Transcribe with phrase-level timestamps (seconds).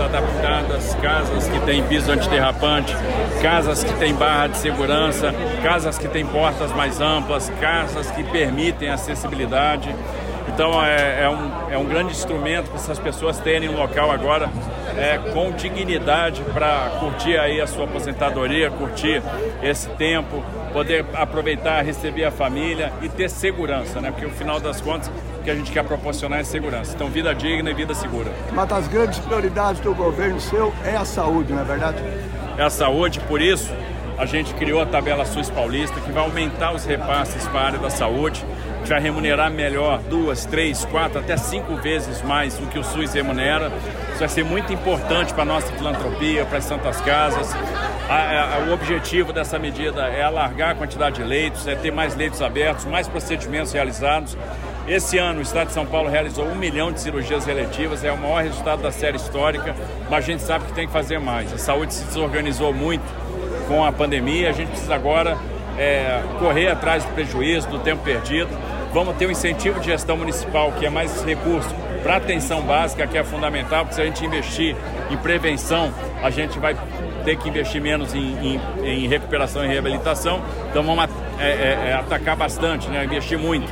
[0.00, 2.94] adaptadas, casas que têm piso antiderrapante,
[3.42, 5.32] casas que têm barra de segurança,
[5.62, 9.94] casas que têm portas mais amplas, casas que permitem acessibilidade.
[10.48, 14.50] Então é, é, um, é um grande instrumento para essas pessoas terem um local agora
[14.96, 19.22] é, com dignidade para curtir aí a sua aposentadoria, curtir
[19.62, 24.10] esse tempo, poder aproveitar, receber a família e ter segurança, né?
[24.10, 26.92] Porque no final das contas o que a gente quer proporcionar é segurança.
[26.94, 28.32] Então vida digna e vida segura.
[28.50, 31.98] Uma das grandes prioridades do governo seu é a saúde, não é verdade?
[32.56, 33.72] É a saúde, por isso
[34.18, 37.78] a gente criou a tabela SUS Paulista, que vai aumentar os repasses para a área
[37.78, 38.44] da saúde,
[38.88, 43.70] vai remunerar melhor duas, três, quatro, até cinco vezes mais do que o SUS remunera.
[44.10, 47.54] Isso vai ser muito importante para a nossa filantropia, para as Santas Casas.
[48.08, 52.16] A, a, o objetivo dessa medida é alargar a quantidade de leitos, é ter mais
[52.16, 54.36] leitos abertos, mais procedimentos realizados.
[54.86, 58.16] Esse ano o Estado de São Paulo realizou um milhão de cirurgias eletivas, é o
[58.16, 59.76] maior resultado da série histórica,
[60.08, 61.52] mas a gente sabe que tem que fazer mais.
[61.52, 63.04] A saúde se desorganizou muito
[63.68, 64.48] com a pandemia.
[64.48, 65.36] A gente precisa agora
[65.78, 68.48] é, correr atrás do prejuízo, do tempo perdido.
[68.92, 71.68] Vamos ter um incentivo de gestão municipal, que é mais recurso
[72.02, 74.74] para atenção básica, que é fundamental, porque se a gente investir
[75.10, 76.76] em prevenção, a gente vai
[77.24, 80.40] ter que investir menos em, em, em recuperação e reabilitação.
[80.70, 81.04] Então vamos
[81.38, 83.04] é, é, é, atacar bastante, né?
[83.04, 83.70] investir muito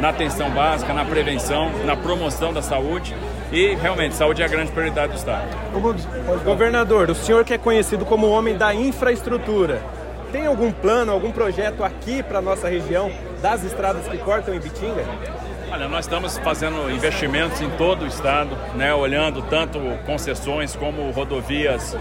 [0.00, 3.14] na atenção básica, na prevenção, na promoção da saúde
[3.50, 5.46] e realmente, saúde é a grande prioridade do Estado.
[6.44, 9.80] Governador, o senhor que é conhecido como o homem da infraestrutura,
[10.32, 14.60] tem algum plano, algum projeto aqui para a nossa região das estradas que cortam em
[14.60, 15.04] Bitinga?
[15.70, 21.94] Olha, nós estamos fazendo investimentos em todo o estado, né, olhando tanto concessões como rodovias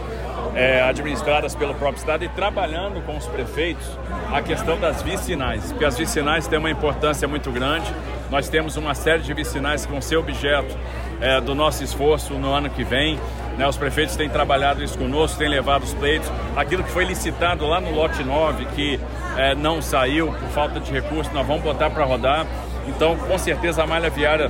[0.56, 3.86] é, administradas pelo próprio estado e trabalhando com os prefeitos
[4.34, 7.94] a questão das vicinais, porque as vicinais têm uma importância muito grande.
[8.30, 10.78] Nós temos uma série de vicinais que vão ser objeto
[11.22, 13.20] é, do nosso esforço no ano que vem.
[13.58, 16.32] Né, os prefeitos têm trabalhado isso conosco, têm levado os pleitos.
[16.56, 19.00] Aquilo que foi licitado lá no lote 9, que
[19.36, 22.46] é, não saiu por falta de recursos, nós vamos botar para rodar.
[22.88, 24.50] Então, com certeza, a malha viária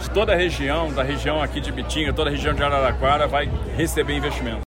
[0.00, 3.48] de toda a região, da região aqui de Bitinga, toda a região de Araraquara, vai
[3.76, 4.60] receber investimento.